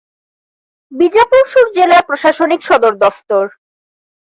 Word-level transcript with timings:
বিজাপুর 0.91 1.43
শুর 1.47 1.65
জেলার 1.75 2.03
প্রশাসনিক 2.09 2.61
সদর 2.63 2.93
দফতর। 3.03 3.45